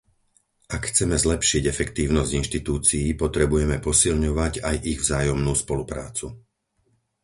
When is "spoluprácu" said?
5.63-6.25